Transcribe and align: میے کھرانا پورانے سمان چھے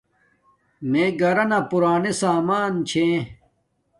میے 0.89 1.05
کھرانا 1.19 1.59
پورانے 1.69 2.11
سمان 2.21 2.73
چھے 2.89 3.05